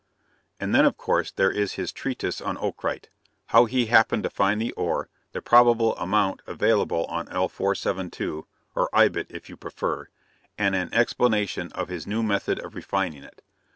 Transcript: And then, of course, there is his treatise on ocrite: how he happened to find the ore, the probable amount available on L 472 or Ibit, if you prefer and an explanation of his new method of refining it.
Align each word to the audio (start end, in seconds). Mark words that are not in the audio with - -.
And 0.59 0.73
then, 0.73 0.83
of 0.85 0.97
course, 0.97 1.29
there 1.29 1.51
is 1.51 1.73
his 1.73 1.91
treatise 1.91 2.41
on 2.41 2.57
ocrite: 2.57 3.09
how 3.49 3.65
he 3.65 3.85
happened 3.85 4.23
to 4.23 4.31
find 4.31 4.59
the 4.59 4.71
ore, 4.71 5.09
the 5.31 5.43
probable 5.43 5.95
amount 5.97 6.41
available 6.47 7.05
on 7.05 7.29
L 7.29 7.47
472 7.47 8.47
or 8.75 8.89
Ibit, 8.93 9.27
if 9.29 9.47
you 9.47 9.55
prefer 9.55 10.07
and 10.57 10.73
an 10.73 10.91
explanation 10.91 11.71
of 11.73 11.89
his 11.89 12.07
new 12.07 12.23
method 12.23 12.57
of 12.65 12.73
refining 12.73 13.23
it. 13.23 13.43